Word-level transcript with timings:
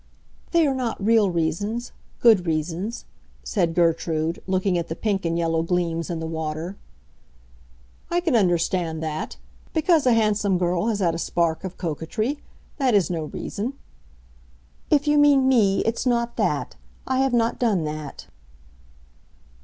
"They 0.49 0.65
are 0.65 0.73
not 0.73 1.05
real 1.05 1.29
reasons—good 1.29 2.47
reasons," 2.47 3.05
said 3.43 3.75
Gertrude, 3.75 4.41
looking 4.47 4.75
at 4.75 4.87
the 4.87 4.95
pink 4.95 5.25
and 5.25 5.37
yellow 5.37 5.61
gleams 5.61 6.09
in 6.09 6.19
the 6.19 6.25
water. 6.25 6.75
"I 8.09 8.19
can 8.19 8.35
understand 8.35 9.03
that! 9.03 9.37
Because 9.73 10.07
a 10.07 10.13
handsome 10.13 10.57
girl 10.57 10.87
has 10.87 11.01
had 11.01 11.13
a 11.13 11.19
spark 11.19 11.63
of 11.63 11.77
coquetry, 11.77 12.39
that 12.77 12.95
is 12.95 13.11
no 13.11 13.25
reason." 13.25 13.73
"If 14.89 15.07
you 15.07 15.19
mean 15.19 15.47
me, 15.47 15.81
it's 15.85 16.07
not 16.07 16.35
that. 16.35 16.75
I 17.05 17.19
have 17.19 17.33
not 17.33 17.59
done 17.59 17.83
that." 17.83 18.25